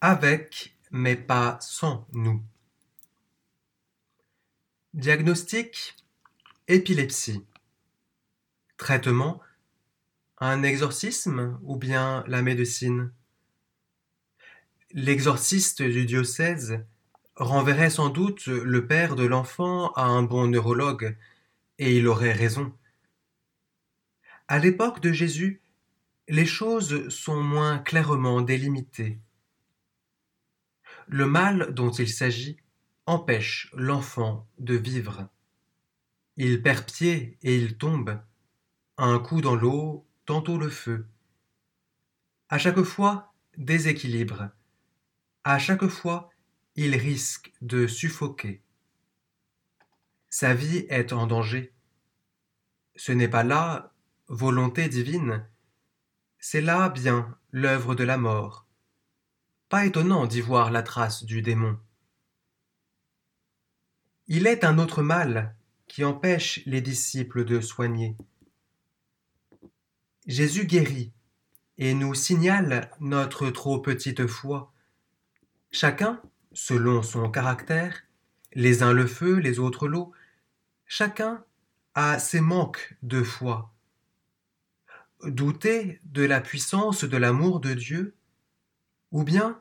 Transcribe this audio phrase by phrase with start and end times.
[0.00, 2.42] avec, mais pas sans nous.
[4.94, 5.96] Diagnostic
[6.68, 7.44] épilepsie.
[8.76, 9.40] Traitement
[10.38, 13.10] un exorcisme ou bien la médecine?
[14.92, 16.84] L'exorciste du diocèse
[17.36, 21.16] renverrait sans doute le père de l'enfant à un bon neurologue,
[21.78, 22.72] et il aurait raison.
[24.48, 25.60] À l'époque de Jésus,
[26.28, 29.18] les choses sont moins clairement délimitées.
[31.08, 32.56] Le mal dont il s'agit
[33.06, 35.28] empêche l'enfant de vivre.
[36.36, 38.20] Il perd pied et il tombe,
[38.98, 41.06] un coup dans l'eau, tantôt le feu.
[42.48, 44.50] À chaque fois, déséquilibre.
[45.44, 46.30] À chaque fois,
[46.74, 48.62] il risque de suffoquer.
[50.28, 51.72] Sa vie est en danger.
[52.96, 53.94] Ce n'est pas là
[54.28, 55.46] volonté divine,
[56.38, 58.65] c'est là bien l'œuvre de la mort.
[59.84, 61.78] Étonnant d'y voir la trace du démon.
[64.26, 65.54] Il est un autre mal
[65.86, 68.16] qui empêche les disciples de soigner.
[70.26, 71.12] Jésus guérit
[71.78, 74.72] et nous signale notre trop petite foi.
[75.70, 76.20] Chacun,
[76.52, 78.02] selon son caractère,
[78.54, 80.12] les uns le feu, les autres l'eau,
[80.86, 81.44] chacun
[81.94, 83.72] a ses manques de foi.
[85.24, 88.14] Douter de la puissance de l'amour de Dieu,
[89.12, 89.60] ou bien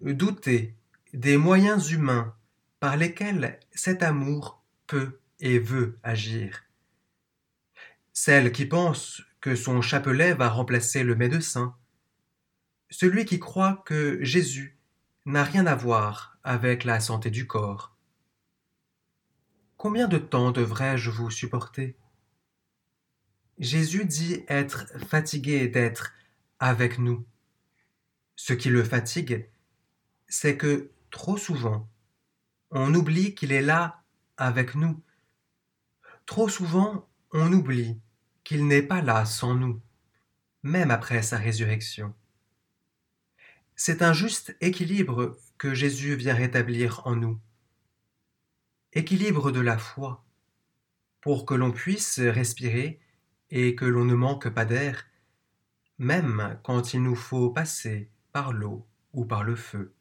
[0.00, 0.74] douter
[1.12, 2.34] des moyens humains
[2.80, 6.64] par lesquels cet amour peut et veut agir.
[8.12, 11.76] Celle qui pense que son chapelet va remplacer le médecin,
[12.90, 14.78] celui qui croit que Jésus
[15.24, 17.96] n'a rien à voir avec la santé du corps.
[19.76, 21.96] Combien de temps devrais-je vous supporter?
[23.58, 26.12] Jésus dit être fatigué d'être
[26.58, 27.26] avec nous.
[28.36, 29.48] Ce qui le fatigue,
[30.28, 31.88] c'est que trop souvent,
[32.70, 34.02] on oublie qu'il est là
[34.36, 35.02] avec nous.
[36.26, 38.00] Trop souvent, on oublie
[38.44, 39.80] qu'il n'est pas là sans nous,
[40.62, 42.14] même après sa résurrection.
[43.76, 47.40] C'est un juste équilibre que Jésus vient rétablir en nous.
[48.92, 50.24] Équilibre de la foi,
[51.20, 53.00] pour que l'on puisse respirer
[53.50, 55.06] et que l'on ne manque pas d'air,
[55.98, 59.95] même quand il nous faut passer par l'eau ou par le feu.